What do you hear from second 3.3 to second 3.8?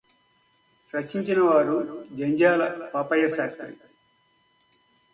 Sastry